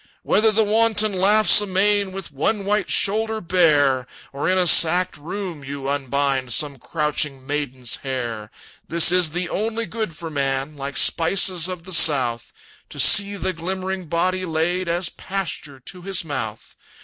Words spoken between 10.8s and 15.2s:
spices of the South To see the glimmering body laid As